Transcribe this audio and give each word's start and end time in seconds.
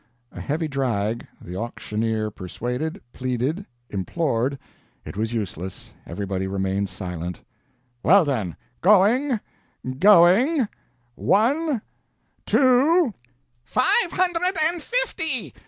A 0.31 0.41
heavy 0.41 0.67
drag 0.67 1.27
the 1.39 1.55
auctioneer 1.55 2.31
persuaded, 2.31 2.99
pleaded, 3.13 3.67
implored 3.91 4.57
it 5.05 5.15
was 5.15 5.31
useless, 5.31 5.93
everybody 6.07 6.47
remained 6.47 6.89
silent 6.89 7.41
"Well, 8.01 8.25
then 8.25 8.55
going, 8.81 9.39
going 9.99 10.67
one 11.13 11.83
two" 12.47 13.13
"Five 13.63 14.11
hundred 14.11 14.41
and 14.73 14.81
fifty!" 14.81 15.53